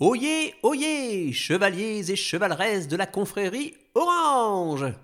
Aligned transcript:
Oyez, 0.00 0.54
oyez, 0.62 1.32
chevaliers 1.32 2.12
et 2.12 2.14
chevaleresses 2.14 2.86
de 2.86 2.94
la 2.94 3.04
confrérie 3.04 3.74
Orange 3.96 4.94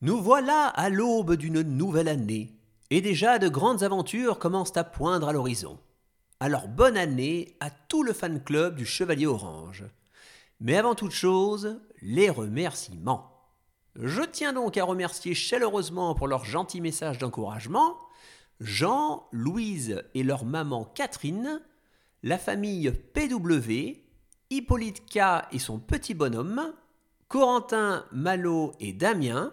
Nous 0.00 0.18
voilà 0.18 0.68
à 0.68 0.88
l'aube 0.88 1.34
d'une 1.34 1.60
nouvelle 1.60 2.08
année, 2.08 2.58
et 2.88 3.02
déjà 3.02 3.38
de 3.38 3.50
grandes 3.50 3.82
aventures 3.82 4.38
commencent 4.38 4.78
à 4.78 4.84
poindre 4.84 5.28
à 5.28 5.34
l'horizon. 5.34 5.78
Alors 6.40 6.68
bonne 6.68 6.96
année 6.96 7.54
à 7.60 7.68
tout 7.68 8.02
le 8.02 8.14
fan 8.14 8.42
club 8.42 8.76
du 8.76 8.86
Chevalier 8.86 9.26
Orange. 9.26 9.84
Mais 10.58 10.78
avant 10.78 10.94
toute 10.94 11.12
chose, 11.12 11.82
les 12.00 12.30
remerciements. 12.30 13.30
Je 13.94 14.22
tiens 14.22 14.54
donc 14.54 14.78
à 14.78 14.84
remercier 14.84 15.34
chaleureusement 15.34 16.14
pour 16.14 16.28
leurs 16.28 16.46
gentils 16.46 16.80
messages 16.80 17.18
d'encouragement 17.18 17.98
Jean, 18.58 19.26
Louise 19.32 20.02
et 20.14 20.22
leur 20.22 20.46
maman 20.46 20.86
Catherine, 20.94 21.60
la 22.22 22.38
famille 22.38 22.90
PW, 23.12 24.03
Hippolyte 24.50 25.06
K 25.06 25.46
et 25.52 25.58
son 25.58 25.78
petit 25.78 26.14
bonhomme, 26.14 26.72
Corentin, 27.28 28.04
Malo 28.12 28.72
et 28.80 28.92
Damien, 28.92 29.52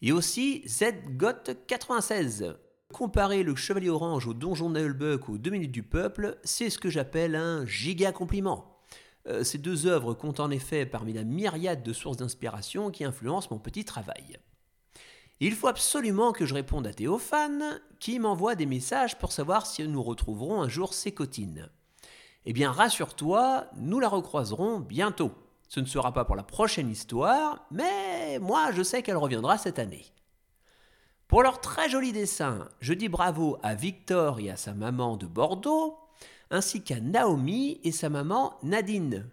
et 0.00 0.12
aussi 0.12 0.62
ZGOT96. 0.66 2.56
Comparer 2.92 3.42
le 3.42 3.54
Chevalier 3.54 3.90
Orange 3.90 4.26
au 4.26 4.34
Donjon 4.34 4.70
Nullbuck 4.70 5.28
aux 5.28 5.38
2 5.38 5.50
minutes 5.50 5.72
du 5.72 5.82
peuple, 5.82 6.38
c'est 6.44 6.70
ce 6.70 6.78
que 6.78 6.90
j'appelle 6.90 7.36
un 7.36 7.64
giga 7.64 8.12
compliment. 8.12 8.78
Euh, 9.28 9.44
ces 9.44 9.58
deux 9.58 9.86
œuvres 9.86 10.14
comptent 10.14 10.40
en 10.40 10.50
effet 10.50 10.84
parmi 10.84 11.12
la 11.12 11.24
myriade 11.24 11.82
de 11.82 11.92
sources 11.92 12.16
d'inspiration 12.16 12.90
qui 12.90 13.04
influencent 13.04 13.48
mon 13.50 13.58
petit 13.58 13.84
travail. 13.84 14.38
Il 15.40 15.54
faut 15.54 15.68
absolument 15.68 16.32
que 16.32 16.46
je 16.46 16.54
réponde 16.54 16.86
à 16.86 16.92
Théophane, 16.92 17.80
qui 17.98 18.18
m'envoie 18.18 18.54
des 18.54 18.66
messages 18.66 19.18
pour 19.18 19.32
savoir 19.32 19.66
si 19.66 19.86
nous 19.86 20.02
retrouverons 20.02 20.62
un 20.62 20.68
jour 20.68 20.94
ses 20.94 21.12
cotines. 21.12 21.68
Eh 22.44 22.52
bien, 22.52 22.72
rassure-toi, 22.72 23.66
nous 23.76 24.00
la 24.00 24.08
recroiserons 24.08 24.80
bientôt. 24.80 25.30
Ce 25.68 25.80
ne 25.80 25.86
sera 25.86 26.12
pas 26.12 26.24
pour 26.24 26.36
la 26.36 26.42
prochaine 26.42 26.90
histoire, 26.90 27.64
mais 27.70 28.38
moi 28.40 28.72
je 28.72 28.82
sais 28.82 29.02
qu'elle 29.02 29.16
reviendra 29.16 29.56
cette 29.56 29.78
année. 29.78 30.04
Pour 31.28 31.42
leur 31.42 31.60
très 31.60 31.88
joli 31.88 32.12
dessin, 32.12 32.68
je 32.80 32.92
dis 32.92 33.08
bravo 33.08 33.58
à 33.62 33.74
Victor 33.74 34.38
et 34.40 34.50
à 34.50 34.56
sa 34.56 34.74
maman 34.74 35.16
de 35.16 35.26
Bordeaux, 35.26 35.96
ainsi 36.50 36.82
qu'à 36.82 37.00
Naomi 37.00 37.80
et 37.84 37.92
sa 37.92 38.10
maman 38.10 38.58
Nadine. 38.62 39.30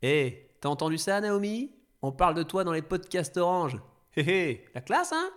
Hé, 0.00 0.48
t'as 0.60 0.70
entendu 0.70 0.96
ça 0.96 1.20
Naomi? 1.20 1.70
On 2.00 2.12
parle 2.12 2.34
de 2.34 2.44
toi 2.44 2.64
dans 2.64 2.72
les 2.72 2.80
podcasts 2.80 3.36
orange. 3.36 3.78
Hé 4.16 4.22
hé, 4.22 4.64
la 4.74 4.80
classe 4.80 5.12
hein? 5.12 5.30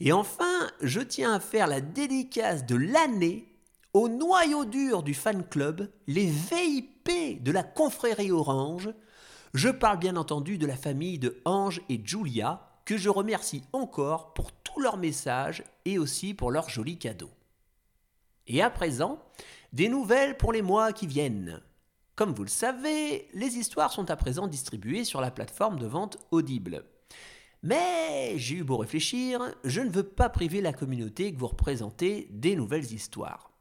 Et 0.00 0.12
enfin, 0.12 0.68
je 0.80 1.00
tiens 1.00 1.34
à 1.34 1.40
faire 1.40 1.68
la 1.68 1.80
dédicace 1.80 2.66
de 2.66 2.74
l'année 2.74 3.46
au 3.94 4.08
noyau 4.08 4.64
dur 4.64 5.02
du 5.02 5.14
fan 5.14 5.44
club, 5.44 5.90
les 6.06 6.26
VIP 6.26 7.42
de 7.42 7.52
la 7.52 7.62
confrérie 7.62 8.32
Orange. 8.32 8.90
Je 9.52 9.68
parle 9.68 9.98
bien 9.98 10.16
entendu 10.16 10.56
de 10.56 10.66
la 10.66 10.76
famille 10.76 11.18
de 11.18 11.40
Ange 11.44 11.82
et 11.90 12.00
Julia, 12.02 12.68
que 12.86 12.96
je 12.96 13.10
remercie 13.10 13.62
encore 13.72 14.32
pour 14.32 14.50
tous 14.52 14.80
leurs 14.80 14.96
messages 14.96 15.62
et 15.84 15.98
aussi 15.98 16.32
pour 16.32 16.50
leurs 16.50 16.70
jolis 16.70 16.98
cadeaux. 16.98 17.30
Et 18.46 18.62
à 18.62 18.70
présent, 18.70 19.22
des 19.72 19.88
nouvelles 19.88 20.36
pour 20.36 20.52
les 20.52 20.62
mois 20.62 20.92
qui 20.92 21.06
viennent. 21.06 21.60
Comme 22.16 22.32
vous 22.32 22.42
le 22.42 22.48
savez, 22.48 23.28
les 23.34 23.56
histoires 23.58 23.92
sont 23.92 24.10
à 24.10 24.16
présent 24.16 24.46
distribuées 24.46 25.04
sur 25.04 25.20
la 25.20 25.30
plateforme 25.30 25.78
de 25.78 25.86
vente 25.86 26.18
Audible. 26.30 26.84
Mais 27.62 28.34
j'ai 28.38 28.56
eu 28.56 28.64
beau 28.64 28.78
réfléchir, 28.78 29.54
je 29.64 29.80
ne 29.80 29.90
veux 29.90 30.02
pas 30.02 30.28
priver 30.28 30.60
la 30.60 30.72
communauté 30.72 31.32
que 31.32 31.38
vous 31.38 31.46
représentez 31.46 32.26
des 32.30 32.56
nouvelles 32.56 32.92
histoires. 32.92 33.51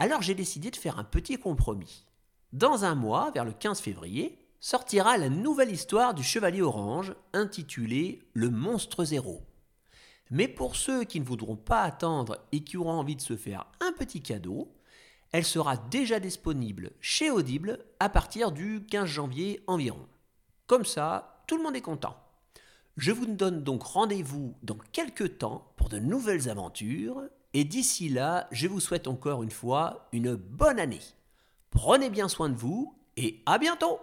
Alors 0.00 0.22
j'ai 0.22 0.36
décidé 0.36 0.70
de 0.70 0.76
faire 0.76 1.00
un 1.00 1.04
petit 1.04 1.38
compromis. 1.38 2.06
Dans 2.52 2.84
un 2.84 2.94
mois, 2.94 3.32
vers 3.32 3.44
le 3.44 3.52
15 3.52 3.80
février, 3.80 4.38
sortira 4.60 5.18
la 5.18 5.28
nouvelle 5.28 5.72
histoire 5.72 6.14
du 6.14 6.22
Chevalier 6.22 6.62
Orange 6.62 7.14
intitulée 7.32 8.22
Le 8.32 8.48
Monstre 8.48 9.04
Zéro. 9.04 9.42
Mais 10.30 10.46
pour 10.46 10.76
ceux 10.76 11.02
qui 11.02 11.18
ne 11.18 11.24
voudront 11.24 11.56
pas 11.56 11.82
attendre 11.82 12.38
et 12.52 12.62
qui 12.62 12.76
auront 12.76 12.92
envie 12.92 13.16
de 13.16 13.20
se 13.20 13.36
faire 13.36 13.66
un 13.80 13.92
petit 13.92 14.22
cadeau, 14.22 14.72
elle 15.32 15.44
sera 15.44 15.76
déjà 15.76 16.20
disponible 16.20 16.92
chez 17.00 17.30
Audible 17.30 17.84
à 17.98 18.08
partir 18.08 18.52
du 18.52 18.86
15 18.88 19.04
janvier 19.04 19.62
environ. 19.66 20.06
Comme 20.68 20.84
ça, 20.84 21.42
tout 21.48 21.56
le 21.56 21.64
monde 21.64 21.76
est 21.76 21.80
content. 21.80 22.16
Je 22.96 23.10
vous 23.10 23.26
donne 23.26 23.64
donc 23.64 23.82
rendez-vous 23.82 24.54
dans 24.62 24.78
quelques 24.92 25.38
temps 25.38 25.72
pour 25.76 25.88
de 25.88 25.98
nouvelles 25.98 26.48
aventures 26.48 27.22
et 27.54 27.64
d'ici 27.64 28.08
là, 28.08 28.46
je 28.50 28.68
vous 28.68 28.80
souhaite 28.80 29.08
encore 29.08 29.42
une 29.42 29.50
fois 29.50 30.08
une 30.12 30.34
bonne 30.34 30.78
année. 30.78 31.00
Prenez 31.70 32.10
bien 32.10 32.28
soin 32.28 32.48
de 32.48 32.56
vous 32.56 32.94
et 33.16 33.40
à 33.46 33.58
bientôt 33.58 34.00